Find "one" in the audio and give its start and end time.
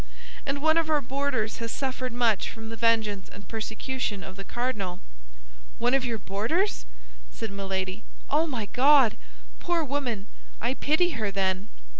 0.63-0.79, 5.77-5.93